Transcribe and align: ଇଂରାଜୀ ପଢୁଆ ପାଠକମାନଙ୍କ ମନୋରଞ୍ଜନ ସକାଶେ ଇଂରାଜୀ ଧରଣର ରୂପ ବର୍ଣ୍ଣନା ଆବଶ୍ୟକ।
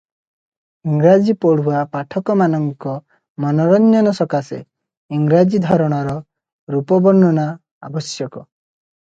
ଇଂରାଜୀ 0.91 1.33
ପଢୁଆ 1.43 1.81
ପାଠକମାନଙ୍କ 1.91 2.95
ମନୋରଞ୍ଜନ 3.45 4.15
ସକାଶେ 4.21 4.59
ଇଂରାଜୀ 5.19 5.61
ଧରଣର 5.67 6.17
ରୂପ 6.77 7.01
ବର୍ଣ୍ଣନା 7.09 7.47
ଆବଶ୍ୟକ। 7.91 8.45